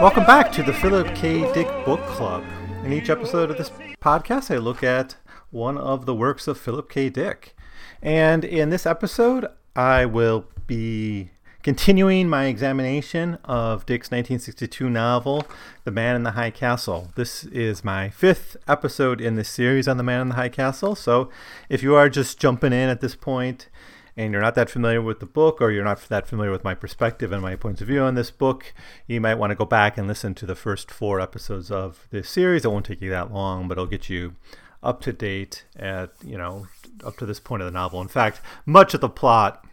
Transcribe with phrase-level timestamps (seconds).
[0.00, 1.40] Welcome back to the Philip K.
[1.52, 2.42] Dick Book Club.
[2.86, 5.16] In each episode of this podcast, I look at
[5.50, 7.10] one of the works of Philip K.
[7.10, 7.54] Dick.
[8.00, 9.46] And in this episode,
[9.76, 11.32] I will be
[11.62, 15.46] continuing my examination of Dick's 1962 novel,
[15.84, 17.10] The Man in the High Castle.
[17.14, 20.94] This is my fifth episode in this series on The Man in the High Castle.
[20.94, 21.28] So
[21.68, 23.68] if you are just jumping in at this point,
[24.16, 26.74] and you're not that familiar with the book or you're not that familiar with my
[26.74, 28.72] perspective and my points of view on this book,
[29.06, 32.28] you might want to go back and listen to the first four episodes of this
[32.28, 32.64] series.
[32.64, 34.34] It won't take you that long, but it'll get you
[34.82, 36.66] up to date at, you know,
[37.04, 38.00] up to this point of the novel.
[38.00, 39.64] In fact, much of the plot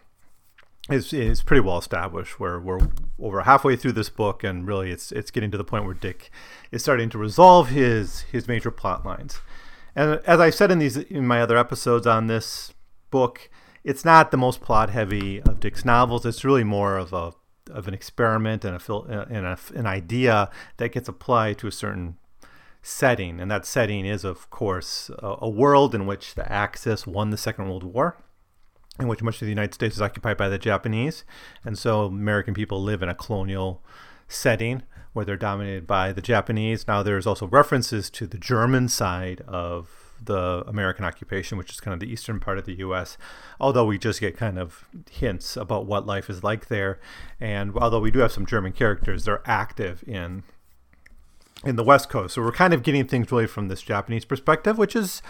[0.89, 2.79] is, is pretty well established where we're
[3.19, 6.29] over halfway through this book and really it's it's getting to the point where Dick
[6.71, 9.39] is starting to resolve his his major plot lines.
[9.95, 12.73] And as I said in these in my other episodes on this
[13.09, 13.49] book,
[13.87, 16.25] it's not the most plot heavy of Dick's novels.
[16.25, 17.33] It's really more of a
[17.71, 21.67] of an experiment and a fil- uh, and a, an idea that gets applied to
[21.67, 22.17] a certain
[22.81, 27.29] setting, and that setting is, of course, a, a world in which the Axis won
[27.29, 28.17] the Second World War,
[28.99, 31.23] in which much of the United States is occupied by the Japanese,
[31.63, 33.83] and so American people live in a colonial
[34.27, 36.87] setting where they're dominated by the Japanese.
[36.87, 41.93] Now, there's also references to the German side of the American occupation, which is kind
[41.93, 43.17] of the eastern part of the U.S.
[43.59, 46.99] Although we just get kind of hints about what life is like there,
[47.39, 50.43] and although we do have some German characters, they're active in
[51.63, 52.35] in the West Coast.
[52.35, 55.21] So we're kind of getting things really from this Japanese perspective, which is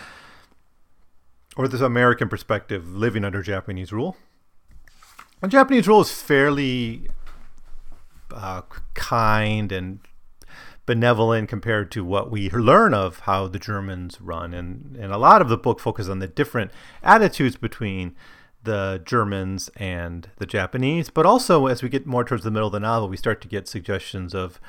[1.58, 4.16] or this American perspective, living under Japanese rule.
[5.42, 7.10] And Japanese rule is fairly
[8.32, 8.62] uh,
[8.94, 10.00] kind and
[10.88, 14.56] benevolent compared to what we learn of how the Germans run.
[14.56, 16.72] And, and a lot of the book focuses on the different
[17.04, 18.16] attitudes between
[18.68, 21.10] the Germans and the Japanese.
[21.10, 23.48] But also, as we get more towards the middle of the novel, we start to
[23.48, 24.60] get suggestions of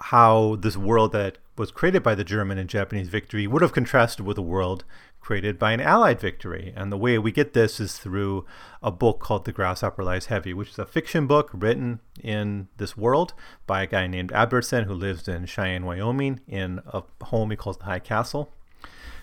[0.00, 4.26] how this world that was created by the German and Japanese victory would have contrasted
[4.26, 4.84] with a world
[5.20, 6.72] created by an Allied victory.
[6.76, 8.44] And the way we get this is through
[8.82, 12.96] a book called The Grasshopper Lies Heavy, which is a fiction book written in this
[12.96, 13.34] world
[13.66, 17.78] by a guy named Abendsen who lives in Cheyenne, Wyoming, in a home he calls
[17.78, 18.50] the High Castle.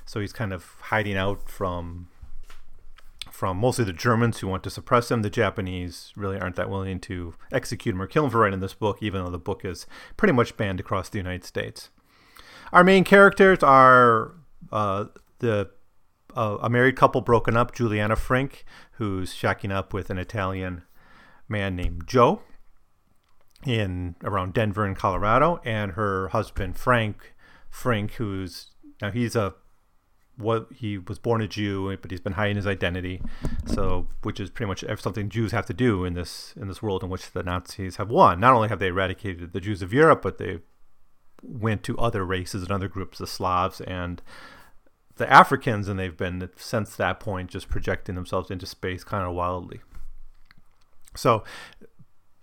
[0.05, 2.07] So he's kind of hiding out from
[3.41, 5.23] from mostly the Germans who want to suppress him.
[5.23, 8.75] The Japanese really aren't that willing to execute him or kill him for writing this
[8.75, 11.89] book, even though the book is pretty much banned across the United States.
[12.71, 14.35] Our main characters are
[14.71, 15.05] uh,
[15.39, 15.71] the
[16.35, 18.63] uh, a married couple broken up, Juliana Frink,
[18.99, 20.83] who's shacking up with an Italian
[21.49, 22.43] man named Joe
[23.65, 27.33] in around Denver in Colorado, and her husband Frank
[27.71, 28.67] Frink, who's
[29.01, 29.55] now he's a
[30.37, 33.21] what he was born a Jew, but he's been hiding his identity.
[33.65, 37.03] So, which is pretty much something Jews have to do in this in this world
[37.03, 38.39] in which the Nazis have won.
[38.39, 40.59] Not only have they eradicated the Jews of Europe, but they
[41.43, 44.21] went to other races and other groups, the Slavs and
[45.17, 49.33] the Africans, and they've been since that point just projecting themselves into space kind of
[49.33, 49.81] wildly.
[51.15, 51.43] So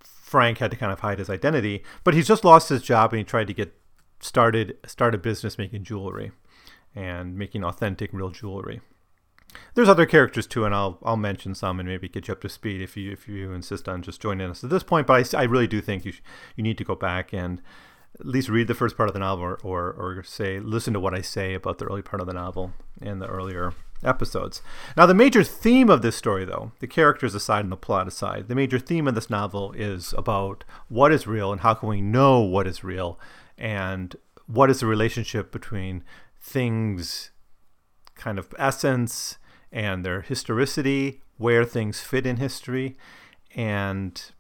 [0.01, 3.19] Frank had to kind of hide his identity, but he's just lost his job and
[3.19, 3.75] he tried to get
[4.21, 6.33] started start a business making jewelry
[6.99, 8.81] and making authentic real jewelry.
[9.75, 12.49] There's other characters too, and I'll I'll mention some and maybe get you up to
[12.49, 15.07] speed if you if you insist on just joining us at this point.
[15.07, 16.23] But I, I really do think you sh-
[16.57, 17.63] you need to go back and
[18.19, 21.01] at least read the first part of the novel or, or, or say listen to
[21.01, 24.61] what I say about the early part of the novel and the earlier episodes.
[24.97, 28.49] Now, the major theme of this story, though, the characters aside and the plot aside,
[28.49, 32.01] the major theme of this novel is about what is real and how can we
[32.01, 33.19] know what is real
[33.57, 34.17] and
[34.47, 36.03] what is the relationship between
[36.49, 37.31] things
[38.15, 39.39] kind of essence
[39.71, 42.97] and their historicity, where things fit in history,
[43.55, 44.33] and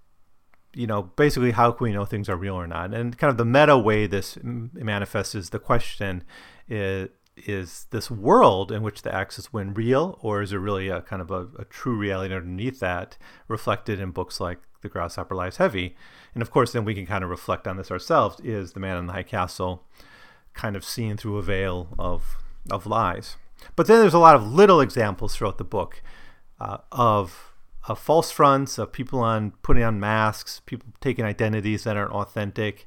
[0.75, 2.95] you know, basically, how can we know things are real or not?
[2.95, 6.25] And kind of the meta way this manifests is the question
[6.69, 11.01] is, is this world in which the Axis win real, or is there really a
[11.03, 13.17] kind of a, a, true reality underneath that
[13.47, 15.97] reflected in books like The Grasshopper Lies Heavy?
[16.35, 18.41] And of course, then we can kind of reflect on this ourselves.
[18.43, 19.85] Is the man in the high castle
[20.55, 22.37] kind of seen through a veil of,
[22.71, 23.37] of lies?
[23.77, 26.03] But then there's a lot of little examples throughout the book
[26.61, 27.45] uh, of
[27.89, 32.87] of false fronts, of people on putting on masks, people taking identities that aren't authentic.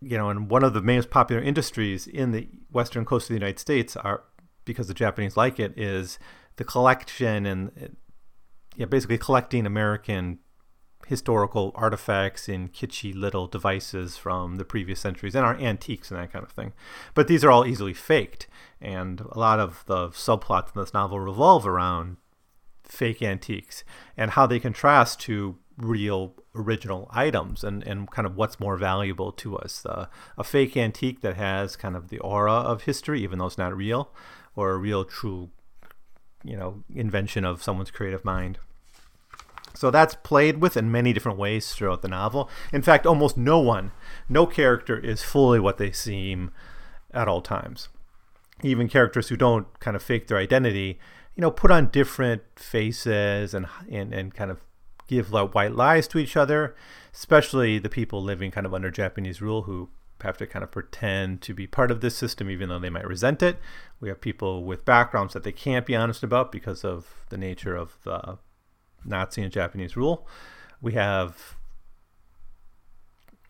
[0.00, 3.34] You know, and one of the most popular industries in the western coast of the
[3.34, 4.22] United States are
[4.64, 6.20] because the Japanese like it is
[6.56, 7.96] the collection and
[8.76, 10.38] yeah, basically collecting American
[11.08, 16.30] historical artifacts in kitschy little devices from the previous centuries and our antiques and that
[16.30, 16.74] kind of thing.
[17.14, 18.46] But these are all easily faked,
[18.78, 22.18] and a lot of the subplots in this novel revolve around
[22.84, 23.84] fake antiques
[24.16, 29.32] and how they contrast to real original items and, and kind of what's more valuable
[29.32, 29.86] to us.
[29.86, 33.56] Uh, a fake antique that has kind of the aura of history, even though it's
[33.56, 34.10] not real,
[34.54, 35.48] or a real true,
[36.44, 38.58] you know, invention of someone's creative mind.
[39.78, 42.50] So that's played with in many different ways throughout the novel.
[42.72, 43.92] In fact, almost no one,
[44.28, 46.50] no character is fully what they seem
[47.14, 47.88] at all times.
[48.64, 50.98] Even characters who don't kind of fake their identity,
[51.36, 54.58] you know, put on different faces and and, and kind of
[55.06, 56.74] give like white lies to each other,
[57.14, 59.90] especially the people living kind of under Japanese rule who
[60.22, 63.06] have to kind of pretend to be part of this system even though they might
[63.06, 63.60] resent it.
[64.00, 67.76] We have people with backgrounds that they can't be honest about because of the nature
[67.76, 68.38] of the
[69.04, 70.26] Nazi and Japanese rule.
[70.80, 71.56] We have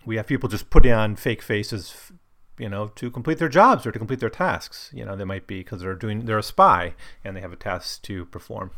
[0.05, 2.13] we have people just putting on fake faces,
[2.59, 4.91] you know, to complete their jobs or to complete their tasks.
[4.95, 7.57] You know, they might be because they're doing they're a spy and they have a
[7.57, 8.71] task to perform.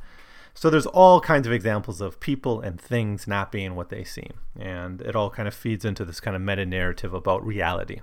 [0.55, 4.41] So there's all kinds of examples of people and things not being what they seem,
[4.59, 8.01] and it all kind of feeds into this kind of meta narrative about reality.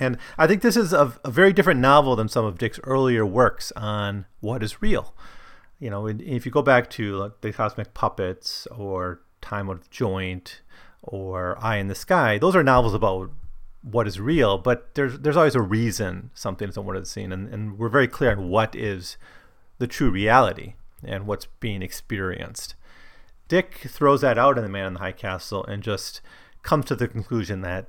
[0.00, 3.24] And I think this is a, a very different novel than some of Dick's earlier
[3.24, 5.14] works on what is real
[5.78, 10.60] you know, if you go back to like the Cosmic Puppets or Time of Joint
[11.02, 13.30] or Eye in the Sky, those are novels about
[13.82, 17.48] what is real, but there's there's always a reason something isn't what it's seen, and,
[17.48, 19.16] and we're very clear on what is
[19.78, 22.74] the true reality and what's being experienced.
[23.46, 26.20] Dick throws that out in The Man in the High Castle and just
[26.62, 27.86] comes to the conclusion that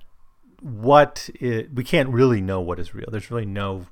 [0.62, 3.10] what it, we can't really know what is real.
[3.12, 3.88] There's really no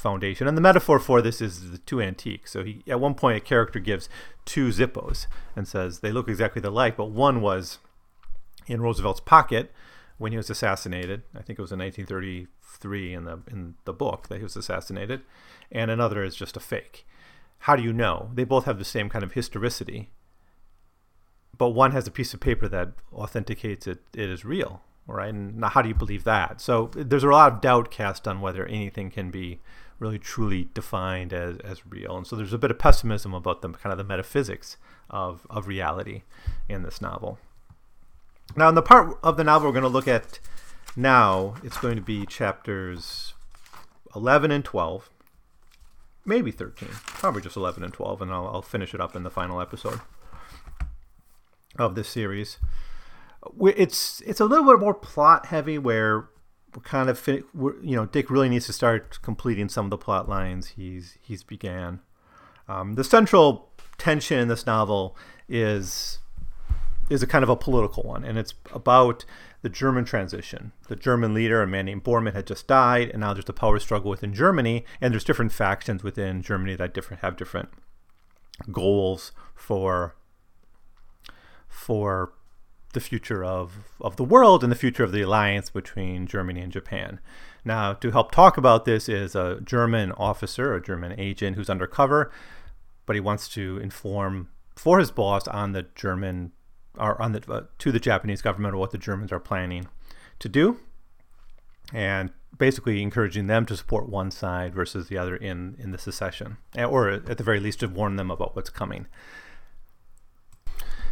[0.00, 0.48] foundation.
[0.48, 2.50] And the metaphor for this is the two antiques.
[2.50, 4.08] So he, at one point, a character gives
[4.44, 7.78] two Zippos and says they look exactly the like, but one was
[8.66, 9.72] in Roosevelt's pocket
[10.18, 11.22] when he was assassinated.
[11.34, 15.22] I think it was in 1933 in the in the book that he was assassinated,
[15.70, 17.06] and another is just a fake.
[17.60, 18.30] How do you know?
[18.34, 20.10] They both have the same kind of historicity,
[21.56, 25.32] but one has a piece of paper that authenticates it, it is real, right?
[25.32, 26.60] And how do you believe that?
[26.60, 29.60] So there's a lot of doubt cast on whether anything can be
[30.00, 32.16] really truly defined as, as real.
[32.16, 34.76] And so there's a bit of pessimism about the kind of the metaphysics
[35.08, 36.22] of, of reality
[36.68, 37.38] in this novel.
[38.56, 40.40] Now, in the part of the novel we're going to look at
[40.96, 43.34] now, it's going to be chapters
[44.16, 45.08] 11 and 12,
[46.24, 49.30] maybe 13, probably just 11 and 12, and I'll, I'll finish it up in the
[49.30, 50.00] final episode
[51.78, 52.58] of this series.
[53.60, 56.28] It's it's a little bit more plot heavy, where
[56.74, 59.90] we're kind of fin- we're, you know Dick really needs to start completing some of
[59.90, 62.00] the plot lines he's he's began.
[62.68, 65.16] Um, the central tension in this novel
[65.48, 66.18] is
[67.08, 69.24] is a kind of a political one, and it's about
[69.62, 70.72] the German transition.
[70.88, 73.78] The German leader, a man named Bormann, had just died, and now there's a power
[73.78, 77.70] struggle within Germany, and there's different factions within Germany that different have different
[78.70, 80.14] goals for
[81.68, 82.32] for
[82.92, 86.72] the future of, of the world and the future of the alliance between Germany and
[86.72, 87.20] Japan.
[87.64, 92.30] Now, to help talk about this is a German officer, a German agent who's undercover,
[93.06, 96.52] but he wants to inform for his boss on the German
[96.98, 99.86] or on the uh, to the Japanese government what the Germans are planning
[100.38, 100.78] to do,
[101.92, 106.56] and basically encouraging them to support one side versus the other in in the secession,
[106.76, 109.06] or at the very least to warn them about what's coming.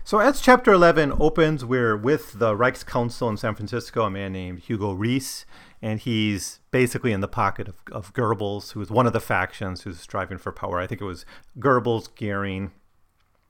[0.08, 4.32] So as chapter 11 opens, we're with the Reich's Council in San Francisco, a man
[4.32, 5.44] named Hugo Reese,
[5.82, 9.82] and he's basically in the pocket of, of Goebbels, who is one of the factions
[9.82, 10.78] who's striving for power.
[10.78, 11.26] I think it was
[11.58, 12.70] Goebbels, Goering,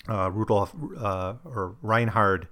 [0.08, 2.48] uh, Rudolf, uh, or Reinhard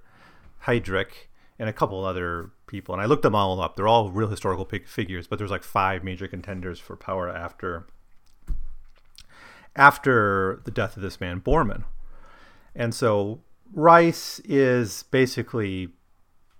[0.67, 1.27] Heydrich,
[1.59, 2.95] and a couple other people.
[2.95, 3.75] And I looked them all up.
[3.75, 7.87] They're all real historical figures, but there's like five major contenders for power after
[9.75, 11.83] after the death of this man Bormann.
[12.73, 13.41] And so
[13.73, 15.89] Reiss is basically,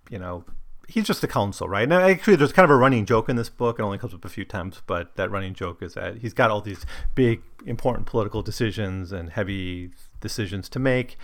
[0.10, 0.46] you know,
[0.88, 1.88] he's just a council, right?
[1.88, 3.80] Now, actually, there's kind of a running joke in this book.
[3.80, 6.50] It only comes up a few times, but that running joke is that he's got
[6.50, 6.86] all these
[7.16, 11.18] big, important political decisions and heavy decisions to make.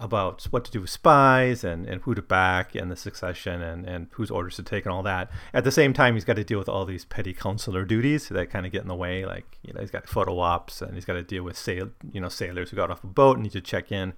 [0.00, 3.84] About what to do with spies and, and who to back and the succession and,
[3.84, 5.28] and whose orders to take and all that.
[5.52, 8.48] At the same time, he's got to deal with all these petty consular duties that
[8.48, 9.26] kind of get in the way.
[9.26, 12.20] Like, you know, he's got photo ops and he's got to deal with sail, you
[12.20, 14.12] know, sailors who got off a boat and need to check in.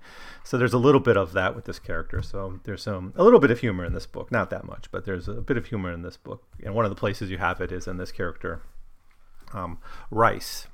[0.45, 2.21] So there's a little bit of that with this character.
[2.21, 4.31] So there's some, a little bit of humor in this book.
[4.31, 6.45] Not that much, but there's a bit of humor in this book.
[6.63, 8.61] And one of the places you have it is in this character,
[9.55, 9.79] um,
[10.11, 10.67] Reiss.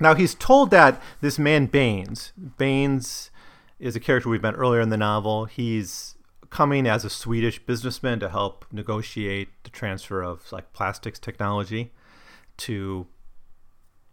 [0.00, 3.30] Now he's told that this man Baines, Baines
[3.78, 5.44] is a character we've met earlier in the novel.
[5.44, 6.16] He's
[6.50, 11.92] coming as a Swedish businessman to help negotiate the transfer of like plastics technology
[12.58, 13.06] to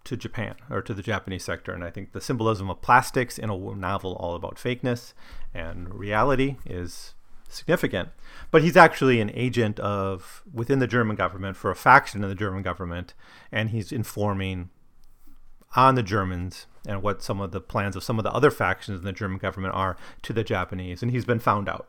[0.03, 1.71] to Japan or to the Japanese sector.
[1.71, 5.13] And I think the symbolism of plastics in a novel all about fakeness
[5.53, 7.13] and reality is
[7.47, 8.09] significant.
[8.51, 12.35] But he's actually an agent of within the German government for a faction in the
[12.35, 13.13] German government,
[13.51, 14.69] and he's informing
[15.75, 18.99] on the Germans and what some of the plans of some of the other factions
[18.99, 21.87] in the German government are to the Japanese, and he's been found out.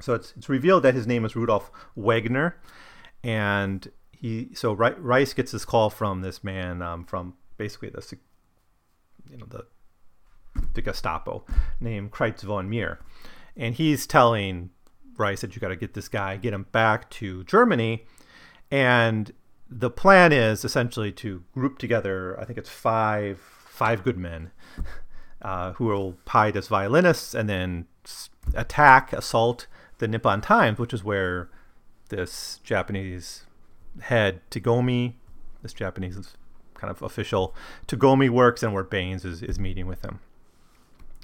[0.00, 2.56] So it's, it's revealed that his name is Rudolf Wagner,
[3.22, 8.16] and he so Reiss gets this call from this man um, from basically the
[9.30, 9.66] you know the
[10.74, 11.44] the Gestapo
[11.80, 13.00] named Kreuz vom Meere,
[13.56, 14.70] and he's telling
[15.16, 18.04] Reiss that you got to get this guy, get him back to Germany,
[18.70, 19.32] and
[19.70, 22.38] the plan is essentially to group together.
[22.40, 24.50] I think it's five five good men
[25.42, 27.86] uh, who will hide as violinists and then
[28.54, 29.66] attack, assault
[29.98, 31.50] the Nippon Times, which is where
[32.08, 33.44] this Japanese
[34.00, 35.14] head Tagomi,
[35.62, 36.36] this Japanese
[36.74, 37.54] kind of official
[37.86, 40.20] Tagomi works, and where Baines is, is meeting with him.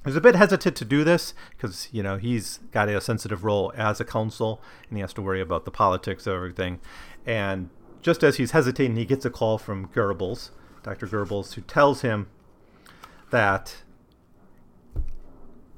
[0.05, 3.73] He's a bit hesitant to do this because you know he's got a sensitive role
[3.77, 6.81] as a consul, and he has to worry about the politics of everything.
[7.25, 7.71] And
[8.03, 10.51] just as he's hesitating, he gets a call from Goebbels,
[10.83, 11.07] Dr.
[11.07, 12.29] Goebbels, who tells him
[13.31, 13.83] that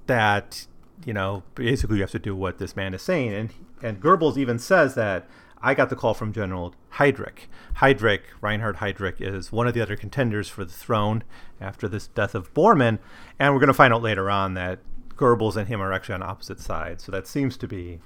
[0.06, 0.66] that
[1.06, 3.50] you know basically you have to do what this man is saying, and
[3.82, 5.28] and Goebbels even says that
[5.60, 7.46] I got the call from General Heydrich.
[7.76, 11.24] Heydrich, Reinhard Heydrich, is one of the other contenders for the throne
[11.60, 12.98] after this death of Bormann,
[13.38, 14.80] and we're going to find out later on that
[15.16, 17.04] Goebbels and him are actually on opposite sides.
[17.04, 18.00] So that seems to be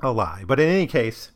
[0.00, 0.44] a lie.
[0.46, 1.32] But in any case,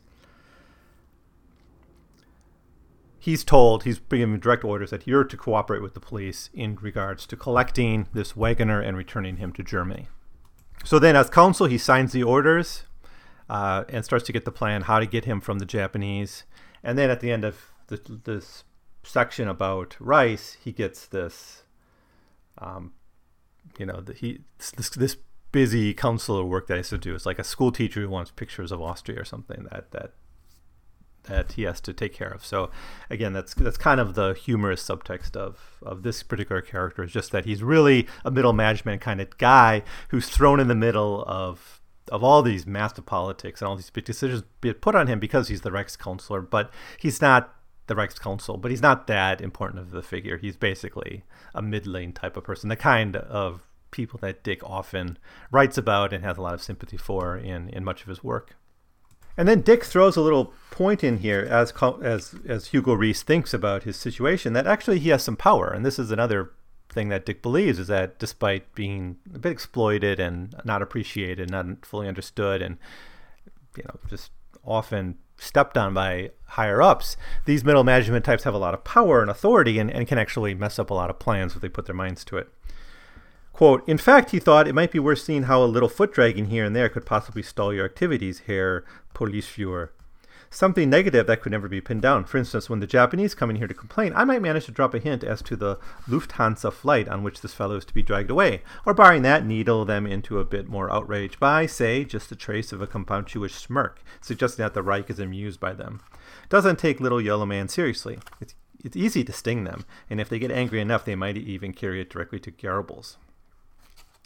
[3.23, 7.25] he's told, he's given direct orders that you're to cooperate with the police in regards
[7.25, 10.09] to collecting this Wagner and returning him to Germany.
[10.83, 12.83] So then, as consul, he signs the orders
[13.49, 16.43] uh, and starts to get the plan how to get him from the Japanese.
[16.83, 18.65] And then at the end of the, this
[19.03, 21.63] section about Reiss, he gets this,
[22.57, 22.91] um,
[23.79, 24.41] you know, the, he
[24.75, 25.15] this, this
[25.53, 27.15] busy consular work that he has to do.
[27.15, 29.65] It's like a school teacher who wants pictures of Austria or something.
[29.71, 30.11] That that
[31.23, 32.45] that he has to take care of.
[32.45, 32.69] So
[33.09, 37.31] again, that's that's kind of the humorous subtext of of this particular character is just
[37.31, 41.81] that he's really a middle management kind of guy who's thrown in the middle of
[42.09, 44.43] of all these massive politics and all these big decisions
[44.81, 47.55] put on him because he's the Reichs counselor, but he's not
[47.87, 50.37] the Reichs council, but he's not that important of the figure.
[50.37, 51.23] He's basically
[51.55, 53.61] a mid-lane type of person, the kind of
[53.91, 55.17] people that Dick often
[55.51, 58.55] writes about and has a lot of sympathy for in, in much of his work.
[59.37, 63.53] And then Dick throws a little point in here as as as Hugo Reese thinks
[63.53, 66.51] about his situation that actually he has some power, and this is another
[66.89, 71.85] thing that Dick believes is that despite being a bit exploited and not appreciated, not
[71.85, 72.77] fully understood, and
[73.75, 74.31] you know just
[74.63, 79.21] often stepped on by higher ups, these middle management types have a lot of power
[79.21, 81.85] and authority and, and can actually mess up a lot of plans if they put
[81.85, 82.47] their minds to it.
[83.51, 86.47] Quote, in fact, he thought it might be worth seeing how a little foot dragging
[86.47, 88.39] here and there could possibly stall your activities,
[89.13, 89.89] Herr Polizeiführer.
[90.49, 92.25] Something negative that could never be pinned down.
[92.25, 94.93] For instance, when the Japanese come in here to complain, I might manage to drop
[94.93, 98.29] a hint as to the Lufthansa flight on which this fellow is to be dragged
[98.29, 102.35] away, or barring that, needle them into a bit more outrage by, say, just a
[102.35, 106.01] trace of a contemptuous smirk, suggesting that the Reich is amused by them.
[106.49, 108.19] Doesn't take little yellow man seriously.
[108.39, 108.53] It's,
[108.83, 111.99] it's easy to sting them, and if they get angry enough, they might even carry
[111.99, 113.15] it directly to Goebbels.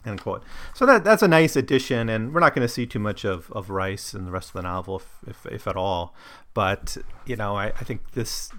[0.08, 0.44] End quote.
[0.74, 3.52] So that that's a nice addition, and we're not going to see too much of,
[3.52, 6.16] of Reiss in the rest of the novel, if, if, if at all.
[6.54, 8.50] But you know, I, I think this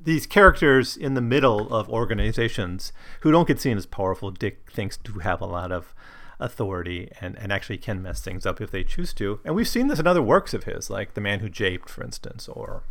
[0.00, 4.96] these characters in the middle of organizations who don't get seen as powerful, Dick thinks
[4.96, 5.92] do have a lot of
[6.40, 9.40] authority and, and actually can mess things up if they choose to.
[9.44, 12.04] And we've seen this in other works of his, like The Man Who Japed, for
[12.04, 12.84] instance, or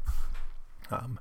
[0.92, 1.20] um,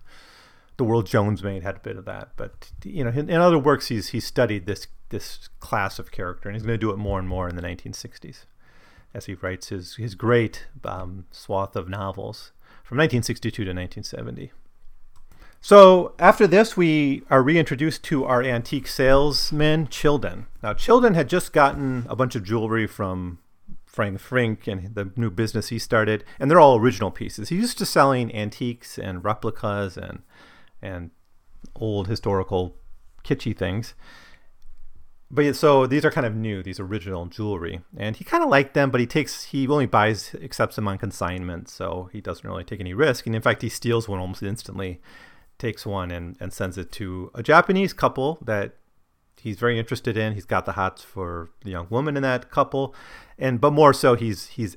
[0.76, 2.30] The World Jones Made had a bit of that.
[2.36, 6.48] But you know, in, in other works, he's he's studied this this class of character,
[6.48, 8.44] and he's going to do it more and more in the 1960s
[9.14, 12.52] as he writes his, his great um, swath of novels
[12.84, 14.52] from 1962 to 1970.
[15.62, 20.46] So after this, we are reintroduced to our antique salesman, Childan.
[20.62, 23.38] Now, Childan had just gotten a bunch of jewelry from
[23.86, 27.48] Frank Frink and the new business he started, and they're all original pieces.
[27.48, 30.22] He's used to selling antiques and replicas and
[30.86, 31.10] and
[31.74, 32.76] old historical
[33.24, 33.94] kitschy things.
[35.28, 38.74] But so these are kind of new, these original jewelry, and he kind of liked
[38.74, 42.62] them, but he takes he only buys accepts them on consignment, so he doesn't really
[42.62, 43.26] take any risk.
[43.26, 45.00] And in fact, he steals one almost instantly
[45.58, 48.76] takes one and, and sends it to a Japanese couple that
[49.40, 50.34] he's very interested in.
[50.34, 52.94] He's got the hots for the young woman in that couple,
[53.36, 54.76] and but more so, he's he's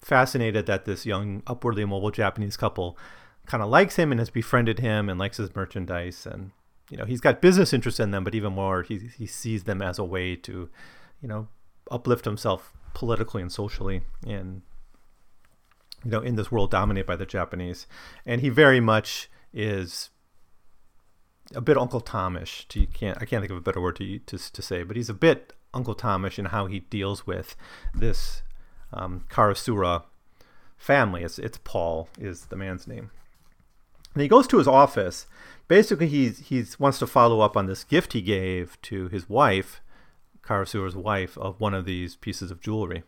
[0.00, 2.96] fascinated that this young, upwardly mobile Japanese couple
[3.46, 6.52] kind of likes him and has befriended him and likes his merchandise, and
[6.90, 9.82] you know he's got business interests in them, but even more, he he sees them
[9.82, 10.68] as a way to,
[11.20, 11.48] you know,
[11.90, 14.62] uplift himself politically and socially in
[16.04, 17.86] you know in this world dominated by the Japanese,
[18.24, 20.10] and he very much is
[21.54, 22.66] a bit Uncle Tomish.
[22.68, 24.96] To, you can't I can't think of a better word to to to say, but
[24.96, 27.56] he's a bit Uncle Tomish in how he deals with
[27.94, 28.42] this
[28.92, 30.04] um, Karasura
[30.76, 31.22] family.
[31.22, 33.10] It's it's Paul is the man's name.
[34.14, 35.26] And he goes to his office.
[35.68, 39.80] Basically, he's he's wants to follow up on this gift he gave to his wife,
[40.42, 43.04] Karasura's wife, of one of these pieces of jewelry.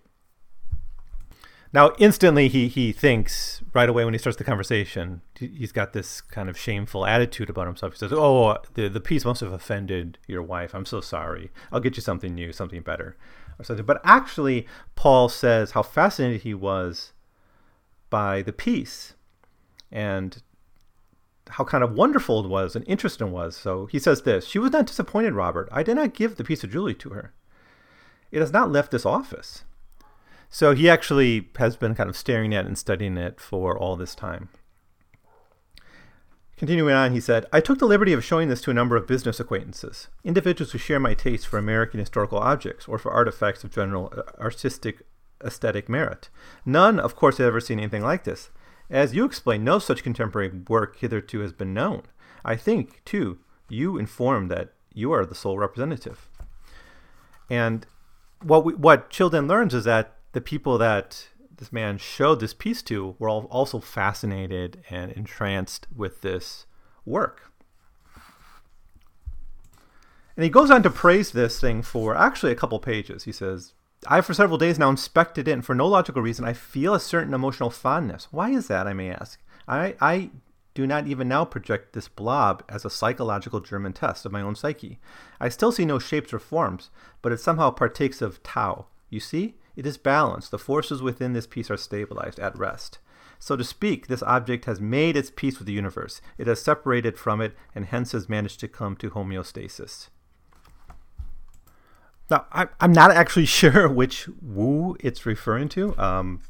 [1.74, 6.20] Now, instantly, he he thinks right away when he starts the conversation, he's got this
[6.20, 7.94] kind of shameful attitude about himself.
[7.94, 10.74] He says, "Oh, the the piece must have offended your wife.
[10.74, 11.50] I'm so sorry.
[11.72, 13.16] I'll get you something new, something better,
[13.58, 14.66] or something." But actually,
[14.96, 17.12] Paul says how fascinated he was
[18.10, 19.14] by the piece,
[19.90, 20.42] and
[21.48, 23.56] how kind of wonderful it was and interesting it was.
[23.56, 25.68] So he says this: "She was not disappointed, Robert.
[25.72, 27.32] I did not give the piece of jewelry to her.
[28.30, 29.64] It has not left this office."
[30.48, 34.14] So he actually has been kind of staring at and studying it for all this
[34.14, 34.50] time.
[36.62, 39.06] Continuing on, he said, I took the liberty of showing this to a number of
[39.06, 43.74] business acquaintances, individuals who share my taste for American historical objects or for artifacts of
[43.74, 45.02] general uh, artistic
[45.42, 46.28] aesthetic merit.
[46.64, 48.50] None, of course, had ever seen anything like this.
[48.92, 52.02] As you explain, no such contemporary work hitherto has been known.
[52.44, 53.38] I think, too,
[53.70, 56.28] you inform that you are the sole representative.
[57.48, 57.86] And
[58.42, 63.16] what we, what learns is that the people that this man showed this piece to
[63.18, 66.66] were all also fascinated and entranced with this
[67.06, 67.50] work.
[70.36, 73.24] And he goes on to praise this thing for actually a couple pages.
[73.24, 73.72] He says,
[74.06, 77.00] I for several days now inspected it, and for no logical reason, I feel a
[77.00, 78.28] certain emotional fondness.
[78.30, 79.40] Why is that, I may ask?
[79.68, 80.30] I, I
[80.74, 84.54] do not even now project this blob as a psychological German test of my own
[84.54, 84.98] psyche.
[85.38, 88.86] I still see no shapes or forms, but it somehow partakes of Tao.
[89.10, 89.56] You see?
[89.76, 90.50] It is balanced.
[90.50, 92.98] The forces within this piece are stabilized, at rest.
[93.38, 96.20] So to speak, this object has made its peace with the universe.
[96.38, 100.08] It has separated from it and hence has managed to come to homeostasis.
[102.32, 105.96] Now, I'm not actually sure which Wu it's referring to.
[105.98, 106.40] Um,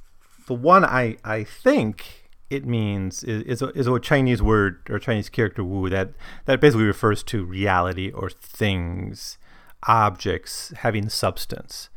[0.47, 4.99] the one I, I think it means is, is, a, is a Chinese word or
[4.99, 6.11] Chinese character Wu that,
[6.47, 9.39] that basically refers to reality or things,
[9.87, 11.91] objects having substance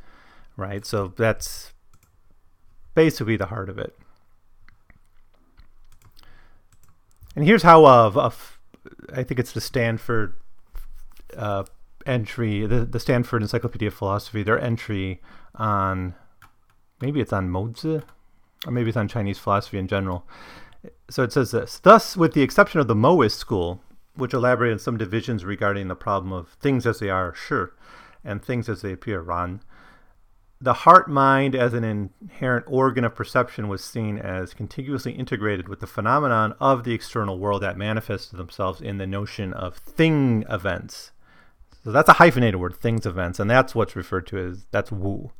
[0.58, 0.86] right?
[0.86, 1.74] So that's
[2.94, 3.96] basically the heart of it.
[7.36, 8.30] And here's how of uh,
[9.14, 10.36] I think it's the Stanford
[11.36, 11.66] uh,
[12.06, 15.22] entry, the, the Stanford Encyclopedia of Philosophy, their entry
[15.56, 16.16] on
[17.02, 18.04] maybe it's on Mozi,
[18.66, 20.28] or maybe it's on Chinese philosophy in general.
[21.10, 23.82] So it says this Thus, with the exception of the Mohist school,
[24.16, 27.74] which elaborated on some divisions regarding the problem of things as they are, sure,
[28.24, 29.62] and things as they appear, ran,
[30.62, 35.82] the heart mind as an inherent organ of perception was seen as contiguously integrated with
[35.82, 41.12] the phenomenon of the external world that manifested themselves in the notion of thing events.
[41.86, 45.32] So that's a hyphenated word, things events, and that's what's referred to as that's Wu.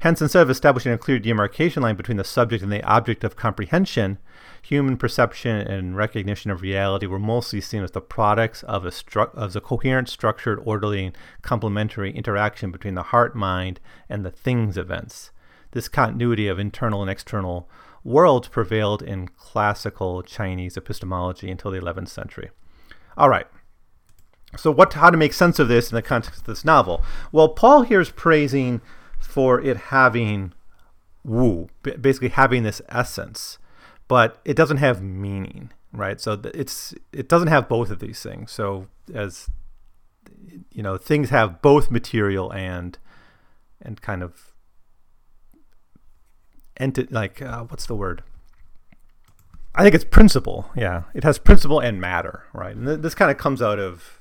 [0.00, 3.36] Hence, instead of establishing a clear demarcation line between the subject and the object of
[3.36, 4.18] comprehension,
[4.60, 9.34] human perception and recognition of reality were mostly seen as the products of a, stru-
[9.34, 14.76] of a coherent, structured, orderly, and complementary interaction between the heart mind and the things
[14.76, 15.30] events.
[15.70, 17.66] This continuity of internal and external
[18.04, 22.50] worlds prevailed in classical Chinese epistemology until the 11th century.
[23.16, 23.46] All right.
[24.56, 27.02] So, what, how to make sense of this in the context of this novel?
[27.32, 28.80] Well, Paul here is praising
[29.18, 30.54] for it having
[31.24, 33.58] wu, basically having this essence,
[34.06, 36.20] but it doesn't have meaning, right?
[36.20, 38.50] So it's it doesn't have both of these things.
[38.50, 39.50] So as
[40.72, 42.98] you know, things have both material and
[43.82, 44.54] and kind of
[46.80, 48.22] enti- like uh, what's the word?
[49.74, 50.70] I think it's principle.
[50.74, 52.74] Yeah, it has principle and matter, right?
[52.74, 54.17] And th- this kind of comes out of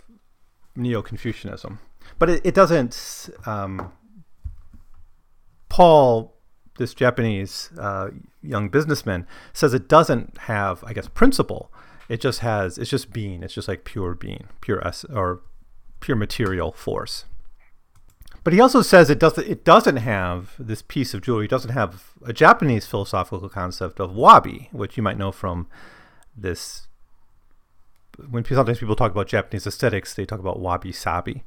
[0.78, 1.80] Neo Confucianism,
[2.20, 3.30] but it, it doesn't.
[3.46, 3.92] Um,
[5.70, 6.34] Paul,
[6.78, 8.10] this Japanese uh,
[8.42, 11.72] young businessman, says it doesn't have, I guess, principle.
[12.08, 12.78] It just has.
[12.78, 13.44] It's just being.
[13.44, 15.42] It's just like pure being, pure s or
[16.00, 17.26] pure material force.
[18.44, 21.50] But he also says it doesn't it doesn't have this piece of jewelry.
[21.50, 25.68] Doesn't have a Japanese philosophical concept of wabi, which you might know from
[26.34, 26.88] this.
[28.30, 31.44] When sometimes people talk about Japanese aesthetics, they talk about wabi sabi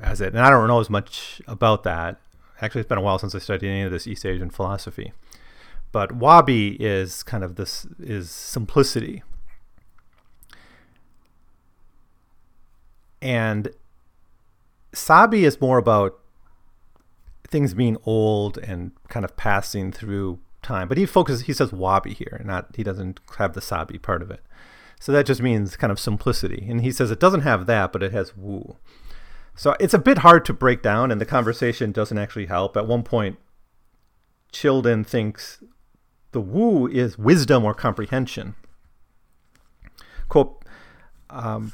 [0.00, 0.32] as it.
[0.32, 2.20] And I don't know as much about that.
[2.60, 5.12] Actually, it's been a while since I studied any of this East Asian philosophy.
[5.92, 9.22] But wabi is kind of this is simplicity.
[13.20, 13.70] And
[14.96, 16.18] Sabi is more about
[17.48, 20.88] things being old and kind of passing through time.
[20.88, 24.30] But he focuses, he says wabi here, not he doesn't have the sabi part of
[24.30, 24.40] it.
[25.00, 26.66] So that just means kind of simplicity.
[26.68, 28.76] And he says it doesn't have that, but it has wu.
[29.54, 32.76] So it's a bit hard to break down, and the conversation doesn't actually help.
[32.76, 33.38] At one point,
[34.52, 35.62] Childan thinks
[36.32, 38.54] the wu is wisdom or comprehension.
[40.28, 40.62] Quote,
[41.30, 41.72] um,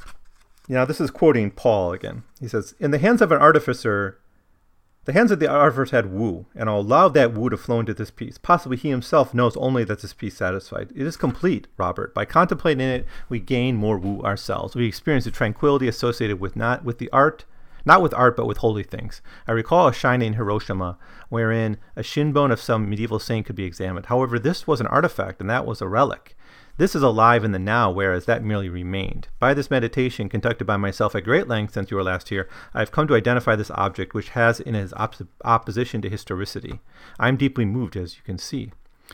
[0.69, 2.23] now, this is quoting Paul again.
[2.41, 4.19] He says, In the hands of an artificer,
[5.05, 7.95] the hands of the artificer had wu, and I'll allow that wu to flow into
[7.95, 8.39] this piece.
[8.39, 10.93] Possibly he himself knows only that this piece satisfied.
[10.95, 12.15] It is complete, Robert.
[12.15, 14.77] By contemplating it, we gain more wu ourselves.
[14.77, 17.45] We experience the tranquility associated with not with the art,
[17.85, 19.23] not with art, but with holy things.
[19.49, 23.57] I recall a shrine in Hiroshima wherein a shin bone of some medieval saint could
[23.57, 24.07] be examined.
[24.07, 26.37] However, this was an artifact, and that was a relic.
[26.79, 29.29] This is alive in the now, whereas that merely remained.
[29.39, 32.79] By this meditation, conducted by myself at great length since you were last here, I
[32.81, 36.81] have come to identify this object which has in its op- opposition to historicity.
[37.19, 38.73] I am deeply moved, as you can see.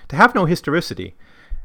[0.09, 1.16] To have no historicity,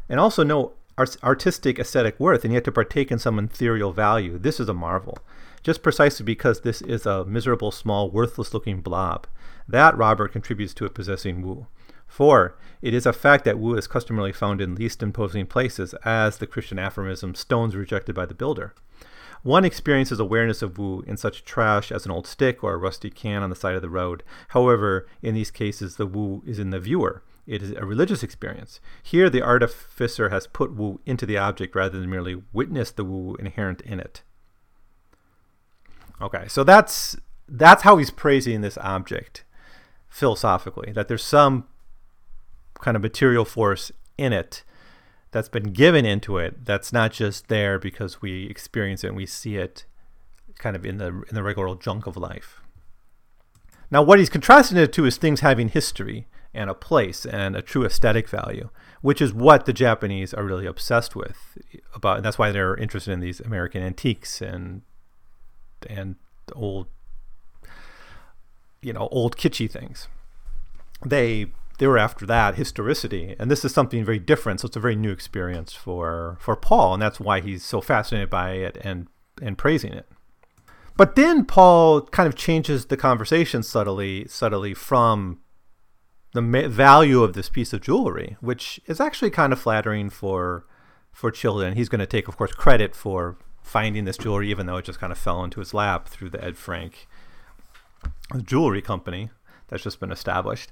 [0.09, 4.39] and also no art- artistic aesthetic worth, and yet to partake in some ethereal value,
[4.39, 5.19] this is a marvel.
[5.61, 9.27] Just precisely because this is a miserable, small, worthless looking blob.
[9.67, 11.67] That, Robert, contributes to it possessing Wu.
[12.13, 12.55] 4.
[12.83, 16.45] It is a fact that Wu is customarily found in least imposing places, as the
[16.45, 18.75] Christian aphorism, stones rejected by the builder.
[19.41, 23.09] One experiences awareness of Wu in such trash as an old stick or a rusty
[23.09, 24.21] can on the side of the road.
[24.49, 27.23] However, in these cases, the Wu is in the viewer.
[27.47, 28.79] It is a religious experience.
[29.01, 33.35] Here, the artificer has put Wu into the object rather than merely witness the Wu
[33.37, 34.21] inherent in it.
[36.21, 37.17] Okay, so that's
[37.49, 39.43] that's how he's praising this object
[40.09, 40.91] philosophically.
[40.91, 41.65] That there's some
[42.83, 44.63] kind of material force in it
[45.31, 49.25] that's been given into it that's not just there because we experience it and we
[49.25, 49.85] see it
[50.59, 52.61] kind of in the in the regular junk of life.
[53.89, 57.61] Now what he's contrasting it to is things having history and a place and a
[57.61, 58.69] true aesthetic value,
[59.01, 61.57] which is what the Japanese are really obsessed with
[61.95, 64.81] about and that's why they're interested in these American antiques and
[65.89, 66.17] and
[66.53, 66.87] old
[68.81, 70.09] you know, old kitschy things.
[71.05, 71.47] They
[71.79, 73.35] they were after that historicity.
[73.39, 74.59] And this is something very different.
[74.59, 76.93] So it's a very new experience for for paul.
[76.93, 79.07] And that's why he's so fascinated by it and
[79.41, 80.07] and praising it.
[80.95, 85.39] But then paul kind of changes the conversation subtly subtly from
[86.33, 90.65] the ma- value of this piece of jewelry which is actually kind of flattering for
[91.11, 94.77] for Childan he's going to take of course credit for finding this jewelry even though
[94.77, 97.05] it just kind of fell into his lap through the Edfrank
[98.43, 99.29] jewelry company
[99.67, 100.71] that's just been established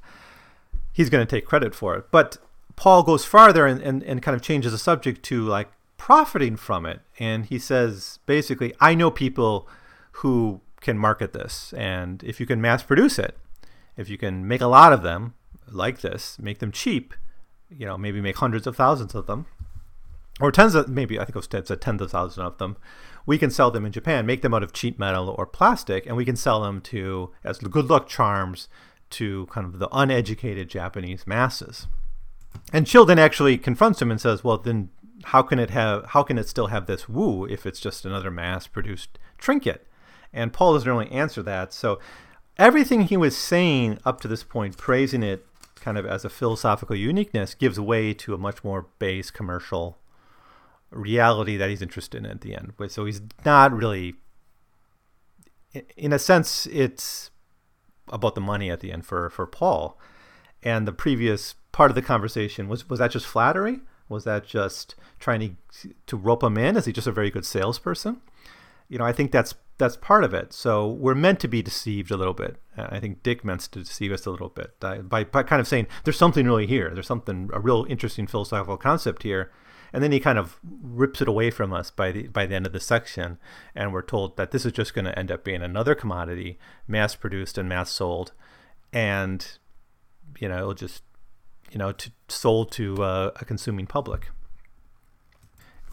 [0.92, 2.06] he's going to take credit for it.
[2.12, 2.38] But
[2.76, 6.86] Paul goes farther and, and, and kind of changes the subject to like profiting from
[6.86, 7.02] it.
[7.20, 9.68] And he says basically, I know people
[10.14, 11.74] who can market this.
[11.78, 13.38] And if you can mass produce it,
[13.96, 15.36] if you can make a lot of them
[15.70, 17.14] like this, make them cheap,
[17.70, 19.46] you know, maybe make hundreds of thousands of them,
[20.40, 21.70] or tens of maybe I think it was tens
[22.02, 22.78] of thousands of them.
[23.26, 26.18] We can sell them in Japan, make them out of cheap metal or plastic, and
[26.18, 28.68] we can sell them to as good luck charms
[29.12, 31.88] to kind of the uneducated Japanese masses.
[32.74, 34.90] And Childan actually confronts him and says, "Well, then
[35.26, 38.32] how can it have how can it still have this wu if it's just another
[38.32, 39.88] mass-produced trinket?"
[40.34, 41.74] And Paul doesn't really answer that.
[41.74, 42.00] So
[42.58, 45.46] everything he was saying up to this point, praising it
[45.76, 49.98] kind of as a philosophical uniqueness, gives way to a much more base commercial
[50.92, 52.74] reality that he's interested in at the end.
[52.90, 54.16] So he's not really,
[55.98, 57.31] in a sense, it's
[58.12, 59.98] about the money at the end for for Paul.
[60.64, 63.80] And the previous part of the conversation was was that just flattery?
[64.10, 66.76] Was that just trying to to rope him in?
[66.76, 68.22] Is he just a very good salesperson?
[68.90, 70.54] You know, I think that's that's part of it.
[70.54, 72.58] So we're meant to be deceived a little bit.
[72.78, 75.68] I think Dick meant to deceive us a little bit by, by, by kind of
[75.68, 76.92] saying there's something really here.
[76.94, 79.52] There's something a real interesting philosophical concept here,
[79.94, 82.66] And then he kind of rips it away from us by the by the end
[82.66, 83.38] of the section,
[83.76, 87.16] and we're told that this is just going to end up being another commodity, mass
[87.16, 88.32] produced and mass sold,
[88.94, 89.58] and
[90.40, 91.04] you know it'll just
[91.72, 94.30] you know to, sold to uh, a consuming public.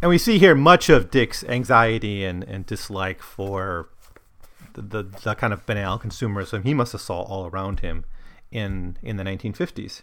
[0.00, 3.88] And we see here much of Dick's anxiety and, and dislike for
[4.74, 8.04] the, the, the kind of banal consumerism he must have saw all around him
[8.52, 10.02] in in the 1950s.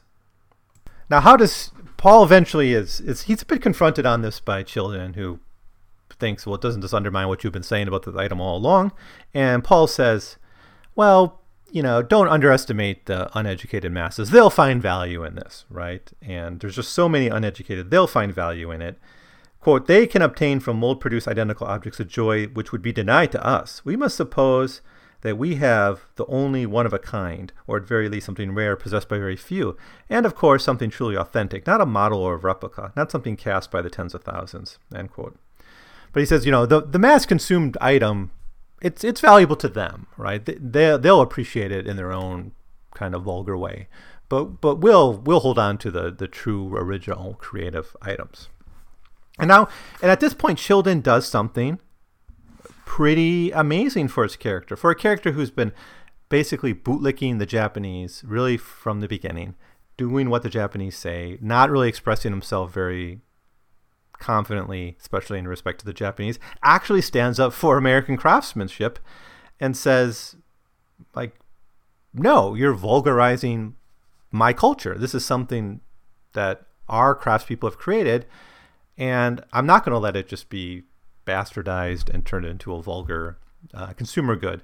[1.09, 5.15] Now, how does Paul eventually is is he's a bit confronted on this by Childan,
[5.15, 5.39] who
[6.19, 8.91] thinks, well, it doesn't just undermine what you've been saying about the item all along,
[9.33, 10.37] and Paul says,
[10.95, 11.41] well,
[11.71, 14.29] you know, don't underestimate the uneducated masses.
[14.29, 16.09] They'll find value in this, right?
[16.21, 18.97] And there's just so many uneducated, they'll find value in it.
[19.59, 23.31] Quote, they can obtain from mold produced identical objects a joy which would be denied
[23.31, 23.83] to us.
[23.83, 24.81] We must suppose
[25.25, 28.75] that we have the only one of a kind, or at very least something rare
[28.75, 29.75] possessed by very few,
[30.07, 33.71] and of course something truly authentic, not a model or a replica, not something cast
[33.71, 34.77] by the tens of thousands.
[34.95, 35.35] End quote.
[36.13, 38.29] But he says, you know, the, the mass consumed item,
[38.83, 40.45] it's it's valuable to them, right?
[40.45, 42.51] They, they'll appreciate it in their own
[42.93, 43.87] kind of vulgar way.
[44.29, 48.49] But but we'll we'll hold on to the, the true original creative items.
[49.39, 49.69] And now
[50.03, 51.79] and at this point Childan does something
[52.85, 54.75] pretty amazing for his character.
[54.75, 55.73] For a character who's been
[56.29, 59.55] basically bootlicking the Japanese really from the beginning,
[59.97, 63.21] doing what the Japanese say, not really expressing himself very
[64.13, 68.99] confidently, especially in respect to the Japanese, actually stands up for American craftsmanship
[69.59, 70.35] and says,
[71.13, 71.35] like,
[72.13, 73.75] no, you're vulgarizing
[74.31, 74.97] my culture.
[74.97, 75.81] This is something
[76.33, 78.25] that our craftspeople have created,
[78.97, 80.83] and I'm not going to let it just be
[81.25, 83.37] bastardized and turned into a vulgar
[83.73, 84.61] uh, consumer good.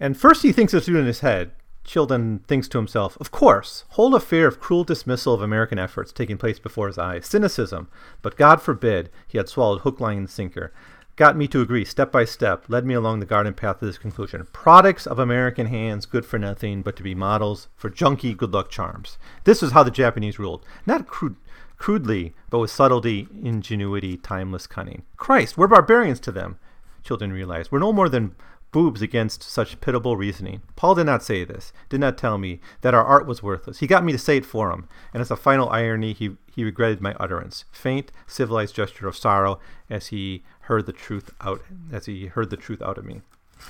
[0.00, 1.52] And first he thinks through in his head.
[1.84, 6.38] Childan thinks to himself, Of course, whole affair of cruel dismissal of American efforts taking
[6.38, 7.26] place before his eyes.
[7.26, 7.88] Cynicism,
[8.22, 10.72] but God forbid he had swallowed hook, line, and sinker.
[11.16, 13.98] Got me to agree step by step, led me along the garden path to this
[13.98, 14.48] conclusion.
[14.52, 18.68] Products of American hands, good for nothing, but to be models for junky good luck
[18.68, 19.16] charms.
[19.44, 20.64] This is how the Japanese ruled.
[20.86, 21.36] Not crude,
[21.84, 25.02] crudely, but with subtlety, ingenuity, timeless cunning.
[25.18, 26.58] Christ, we're barbarians to them,
[27.04, 27.70] Childan realize.
[27.70, 28.34] We're no more than
[28.72, 30.62] boobs against such pitiable reasoning.
[30.76, 33.80] Paul did not say this, did not tell me that our art was worthless.
[33.80, 36.64] He got me to say it for him, and as a final irony, he, he
[36.64, 37.66] regretted my utterance.
[37.70, 41.60] Faint, civilized gesture of sorrow as he heard the truth out
[41.92, 43.20] as he heard the truth out of me.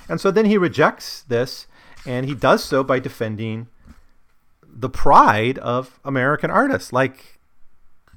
[0.09, 1.67] And so then he rejects this,
[2.07, 3.67] and he does so by defending
[4.63, 7.34] the pride of American artists, like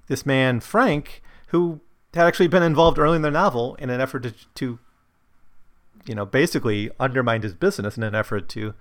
[0.08, 1.82] this man Frank, who
[2.14, 4.80] had actually been involved early in the novel in an effort to, to
[6.06, 8.74] you know, basically undermine his business in an effort to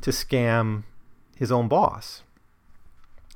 [0.00, 0.84] to scam
[1.36, 2.22] his own boss.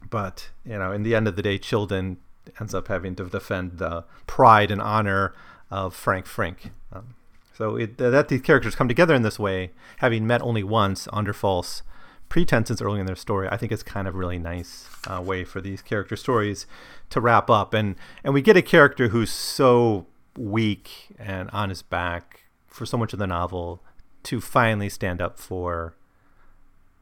[0.09, 2.17] But you know, in the end of the day, Childan
[2.61, 5.35] ends up having to defend the pride and honor
[5.71, 6.71] of Frank Frink.
[6.93, 7.15] Um,
[7.57, 11.33] so it, that these characters come together in this way, having met only once under
[11.33, 11.83] false
[12.29, 15.61] pretenses early in their story, I think it's kind of really nice uh, way for
[15.61, 16.67] these character stories
[17.11, 17.75] to wrap up.
[17.75, 20.07] And and we get a character who's so
[20.37, 23.83] weak and on his back for so much of the novel
[24.25, 25.95] to finally stand up for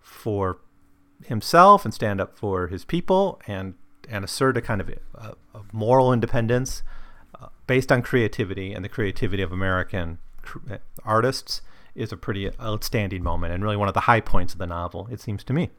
[0.00, 0.58] for
[1.24, 3.74] himself and stand up for his people and
[4.08, 6.82] and assert a kind of a, a moral independence
[7.40, 11.62] uh, based on creativity and the creativity of American cr- artists
[11.94, 15.08] is a pretty outstanding moment and really one of the high points of the novel,
[15.10, 15.70] it seems to me.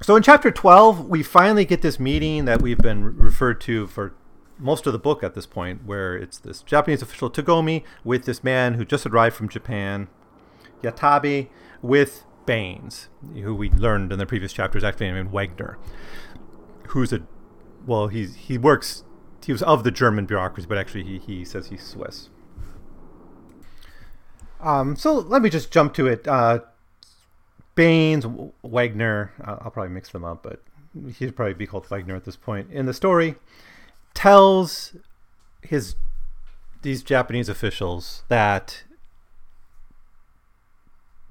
[0.00, 4.14] So in chapter 12, we finally get this meeting that we've been referred to for
[4.58, 8.42] most of the book at this point, where it's this Japanese official Tagomi with this
[8.42, 10.08] man who just arrived from Japan,
[10.82, 11.48] Yatabe,
[11.82, 15.78] with Baines, who we learned in the previous chapters actually named Wagner,
[16.88, 17.22] who's a,
[17.86, 19.04] well, he's, he works,
[19.44, 22.30] he was of the German bureaucracy, but actually he, he says he's Swiss.
[24.60, 26.26] Um, so let me just jump to it.
[26.26, 26.60] Uh,
[27.74, 28.26] Baines,
[28.62, 30.62] Wagner, uh, I'll probably mix them up, but
[31.18, 33.36] he'd probably be called Wagner at this point in the story,
[34.14, 34.96] tells
[35.62, 35.94] his
[36.82, 38.84] these Japanese officials that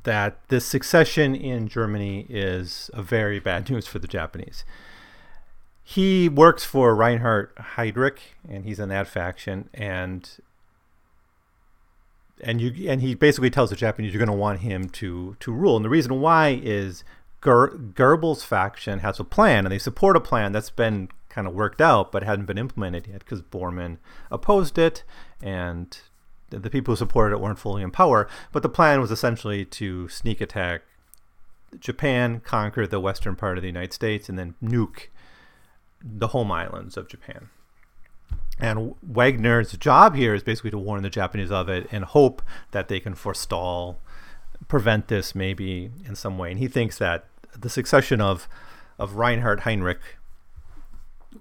[0.04, 4.64] that this succession in Germany is a very bad news for the Japanese.
[5.84, 10.30] He works for Reinhard Heydrich, and he's in that faction, and
[12.42, 15.52] and you and he basically tells the Japanese you're going to want him to to
[15.52, 15.76] rule.
[15.76, 17.04] And the reason why is
[17.44, 21.54] Ger- Goebbels' faction has a plan, and they support a plan that's been kind of
[21.54, 23.98] worked out but hadn't been implemented yet because Bormann
[24.32, 25.04] opposed it,
[25.42, 26.00] and
[26.50, 28.28] the people who supported it weren't fully in power.
[28.52, 30.82] But the plan was essentially to sneak attack
[31.80, 35.08] Japan, conquer the western part of the United States, and then nuke
[36.02, 37.50] the home islands of Japan.
[38.60, 42.42] And Wagner's job here is basically to warn the Japanese of it and hope
[42.72, 44.00] that they can forestall,
[44.68, 46.52] prevent this maybe in some way.
[46.52, 47.26] And he thinks that
[47.58, 48.48] the succession of,
[48.98, 50.00] of Reinhard Heydrich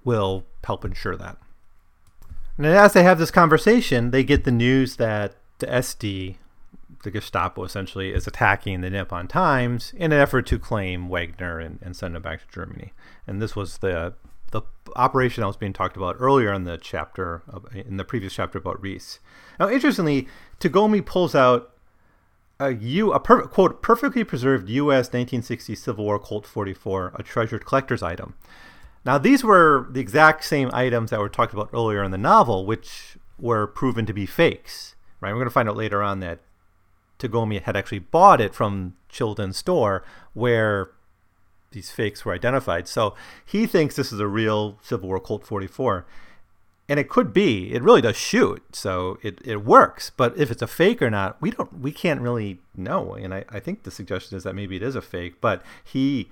[0.04, 1.38] will help ensure that.
[2.58, 6.36] And as they have this conversation, they get the news that the SD,
[7.02, 11.78] the Gestapo essentially, is attacking the Nippon Times in an effort to claim Wagner and,
[11.82, 12.92] and send him back to Germany.
[13.26, 14.14] And this was the
[14.60, 17.42] the operation that was being talked about earlier in the chapter,
[17.74, 19.18] in the previous chapter about Reiss.
[19.58, 20.28] Now, interestingly,
[20.60, 21.72] Tagomi pulls out
[22.58, 25.06] a U, a per, quote perfectly preserved U.S.
[25.06, 28.34] 1960 Civil War Colt 44, a treasured collector's item.
[29.04, 32.66] Now, these were the exact same items that were talked about earlier in the novel,
[32.66, 34.94] which were proven to be fakes.
[35.20, 35.30] Right?
[35.30, 36.40] We're going to find out later on that
[37.18, 40.90] Tagomi had actually bought it from Childan's store, where
[41.76, 42.88] these fakes were identified.
[42.88, 46.06] So he thinks this is a real Civil War Colt 44.
[46.88, 47.74] And it could be.
[47.74, 50.10] It really does shoot, so it, it works.
[50.16, 53.12] But if it's a fake or not, we don't we can't really know.
[53.12, 56.30] And I, I think the suggestion is that maybe it is a fake, but he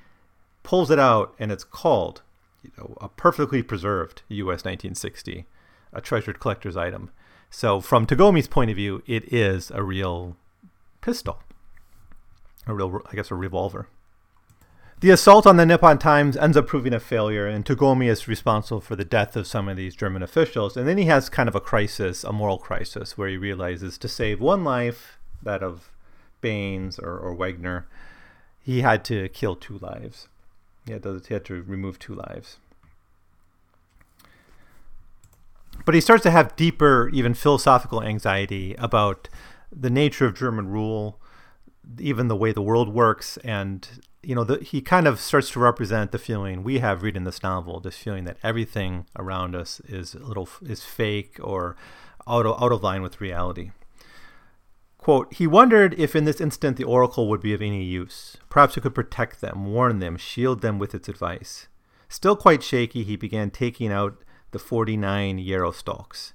[0.62, 2.22] pulls it out and it's called
[2.62, 4.64] you know, a perfectly preserved U.S.
[4.64, 5.44] 1960,
[5.92, 7.10] a treasured collector's item.
[7.50, 10.36] So from Tagomi's point of view, it is a real
[11.02, 11.40] pistol,
[12.66, 13.88] a real, I guess, a revolver.
[15.04, 18.80] The assault on the Nippon Times ends up proving a failure, and Tagomi is responsible
[18.80, 20.78] for the death of some of these German officials.
[20.78, 24.08] And then he has kind of a crisis, a moral crisis, where he realizes to
[24.08, 25.90] save one life, that of
[26.40, 27.86] Baynes or, or Wagner,
[28.62, 30.28] he had to kill two lives.
[30.86, 32.56] He had, to, he had to remove two lives.
[35.84, 39.28] But he starts to have deeper, even philosophical anxiety about
[39.70, 41.18] the nature of German rule,
[41.98, 43.86] even the way the world works, and
[44.26, 47.42] you know, the, he kind of starts to represent the feeling we have reading this
[47.42, 51.76] novel, this feeling that everything around us is a little is fake or
[52.26, 53.70] out of, out of line with reality.
[54.98, 58.36] Quote, he wondered if in this instant the oracle would be of any use.
[58.48, 61.68] Perhaps it could protect them, warn them, shield them with its advice.
[62.08, 66.33] Still quite shaky, he began taking out the 49 yarrow stalks.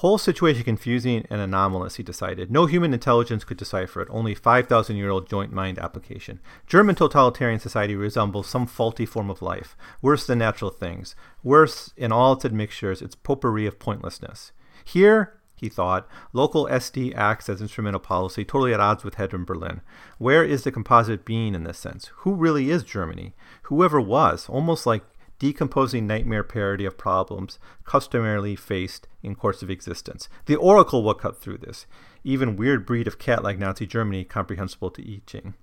[0.00, 2.50] Whole situation confusing and anomalous, he decided.
[2.50, 6.38] No human intelligence could decipher it, only 5,000 year old joint mind application.
[6.66, 12.12] German totalitarian society resembles some faulty form of life, worse than natural things, worse in
[12.12, 14.52] all its admixtures, its potpourri of pointlessness.
[14.84, 19.46] Here, he thought, local SD acts as instrumental policy, totally at odds with Head in
[19.46, 19.80] Berlin.
[20.18, 22.10] Where is the composite being in this sense?
[22.16, 23.34] Who really is Germany?
[23.62, 25.04] Whoever was, almost like
[25.38, 30.28] decomposing nightmare parody of problems customarily faced in course of existence.
[30.46, 31.86] The oracle will cut through this.
[32.24, 35.54] Even weird breed of cat like Nazi Germany comprehensible to I Ching.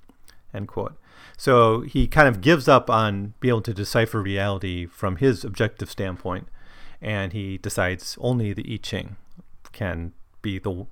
[0.53, 0.97] End quote.
[1.37, 5.89] So he kind of gives up on being able to decipher reality from his objective
[5.89, 6.47] standpoint,
[7.01, 9.15] and he decides only the I Ching
[9.71, 10.85] can be the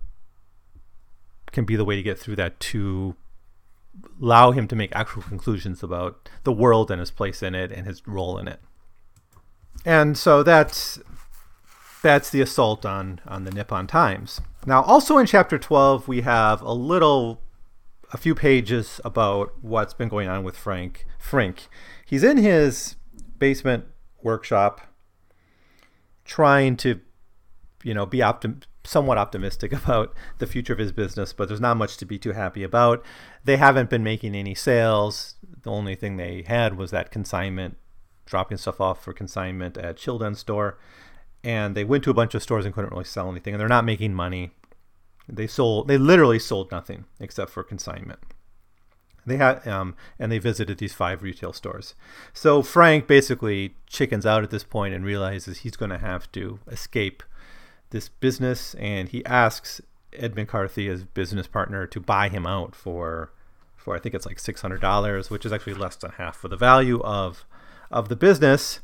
[1.52, 3.16] can be the way to get through that to
[4.22, 7.86] allow him to make actual conclusions about the world and his place in it and
[7.86, 8.60] his role in it.
[9.86, 11.00] And so that's
[12.02, 14.42] that's the assault on on the Nippon Times.
[14.66, 17.42] Now, also in chapter 12, we have a little
[18.14, 21.68] a few pages about what's been going on with Frank Frink.
[22.06, 22.96] He's in his
[23.40, 23.86] basement
[24.22, 24.82] workshop
[26.26, 27.00] trying to
[27.84, 31.78] you know be optim- somewhat optimistic about the future of his business, but there's not
[31.78, 33.04] much to be too happy about.
[33.44, 35.36] They haven't been making any sales.
[35.64, 37.78] The only thing they had was that consignment,
[38.32, 40.80] dropping stuff off for consignment at Childan's store.
[41.44, 43.68] And they went to a bunch of stores and couldn't really sell anything, and they're
[43.68, 44.52] not making money.
[45.28, 48.20] They sold, they literally sold nothing except for consignment.
[49.26, 51.94] They had, um, and they visited these five retail stores.
[52.34, 56.60] So Frank basically chickens out at this point and realizes he's going to have to
[56.68, 57.22] escape
[57.92, 59.82] this business, and he asks
[60.14, 63.32] Ed McCarthy, his business partner, to buy him out for
[63.76, 66.48] for I think it's like six hundred dollars, which is actually less than half for
[66.48, 67.46] the value of
[67.92, 68.80] of the business.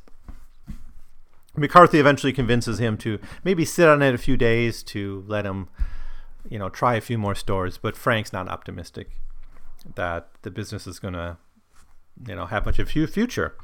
[1.55, 5.69] McCarthy eventually convinces him to maybe sit on it a few days to let him,
[6.47, 7.79] you know, try a few more stores.
[7.79, 9.09] But Frank's not optimistic
[9.95, 11.37] that the business is going to
[12.25, 13.55] you know have much of a future.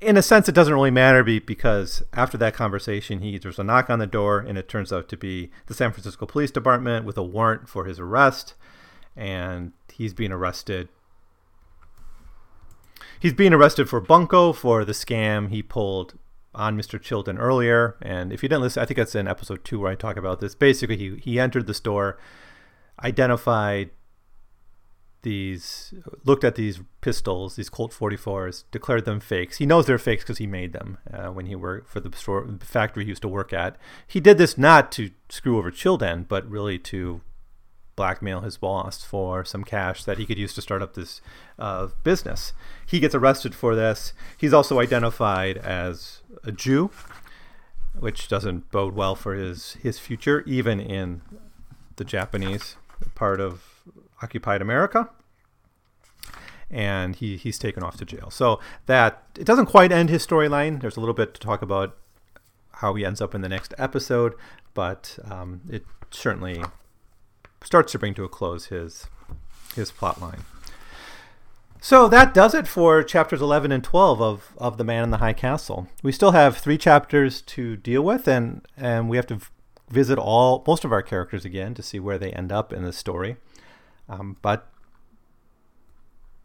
[0.00, 3.90] In a sense, it doesn't really matter because after that conversation, he there's a knock
[3.90, 7.18] on the door, and it turns out to be the San Francisco Police Department with
[7.18, 8.54] a warrant for his arrest,
[9.16, 10.88] and he's being arrested.
[13.20, 16.18] He's being arrested for bunco for the scam he pulled
[16.54, 17.00] on Mr.
[17.00, 17.96] Childan earlier.
[18.02, 20.40] And if you didn't listen, I think that's in episode two where I talk about
[20.40, 20.54] this.
[20.54, 22.18] Basically, he, he entered the store,
[23.02, 23.90] identified
[25.22, 25.92] these
[26.24, 29.58] looked at these pistols, these Colt 44s, declared them fakes.
[29.58, 32.46] He knows they're fakes because he made them uh, when he worked for the store,
[32.46, 33.76] the factory he used to work at.
[34.06, 37.20] He did this not to screw over Childan, but really to
[37.98, 41.20] blackmail his boss for some cash that he could use to start up this
[41.58, 42.52] uh, business.
[42.86, 44.12] He gets arrested for this.
[44.38, 46.90] He's also identified as a Jew,
[47.98, 51.22] which doesn't bode well for his his future, even in
[51.96, 52.76] the Japanese
[53.16, 53.82] part of
[54.22, 55.10] occupied America.
[56.70, 58.30] And he, he's taken off to jail.
[58.30, 60.80] So that it doesn't quite end his storyline.
[60.80, 61.96] There's a little bit to talk about
[62.74, 64.34] how he ends up in the next episode,
[64.72, 66.62] but um, it certainly
[67.62, 69.06] starts to bring to a close his
[69.74, 70.44] his plot line.
[71.80, 75.18] So that does it for chapters 11 and 12 of, of The Man in the
[75.18, 75.86] High Castle.
[76.02, 79.38] We still have three chapters to deal with, and, and we have to
[79.88, 82.92] visit all most of our characters again to see where they end up in the
[82.92, 83.36] story.
[84.08, 84.70] Um, but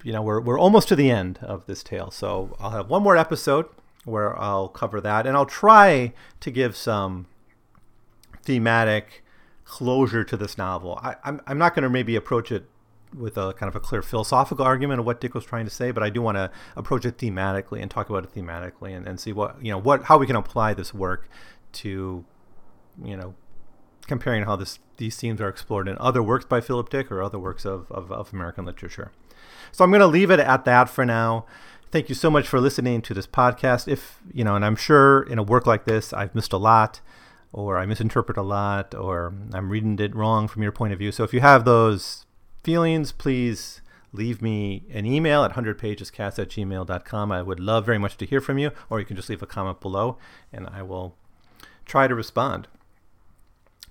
[0.04, 3.04] you know, we're we're almost to the end of this tale, so I'll have one
[3.04, 3.68] more episode
[4.04, 7.28] where I'll cover that, and I'll try to give some
[8.44, 9.23] thematic
[9.66, 11.00] closure to this novel.
[11.02, 12.66] I, I'm I'm not going to maybe approach it
[13.16, 15.92] with a kind of a clear philosophical argument of what Dick was trying to say,
[15.92, 19.20] but I do want to approach it thematically and talk about it thematically and, and
[19.20, 21.30] see what you know what how we can apply this work
[21.74, 22.26] to
[23.04, 23.36] you know
[24.08, 27.40] comparing how this these themes are explored in other works by Philip Dick or other
[27.40, 29.12] works of, of, of American literature.
[29.72, 31.46] So I'm going to leave it at that for now.
[31.92, 33.88] Thank you so much for listening to this podcast.
[33.88, 37.02] If you know, and I'm sure in a work like this, I've missed a lot,
[37.54, 41.12] or I misinterpret a lot, or I'm reading it wrong from your point of view.
[41.12, 42.26] So if you have those
[42.64, 43.82] feelings, please
[44.12, 47.32] leave me an email at 100pagescast at gmail.com.
[47.32, 49.48] I would love very much to hear from you, or you can just leave a
[49.48, 50.18] comment below,
[50.52, 51.16] and I will
[51.86, 52.68] try to respond.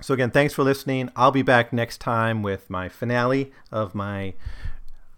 [0.00, 1.10] So, again, thanks for listening.
[1.14, 4.34] I'll be back next time with my finale of my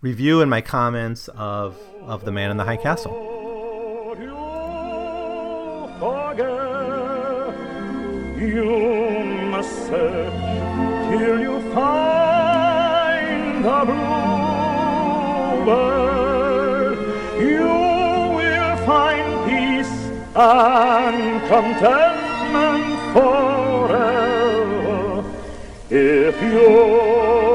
[0.03, 4.44] review and my comments of, of The Man in the High Castle.
[8.45, 10.35] You must search
[11.11, 13.85] till you find the
[15.65, 16.99] bluebird.
[17.41, 17.73] You
[18.37, 19.97] will find peace
[20.37, 24.45] and contentment forever
[25.89, 27.54] if you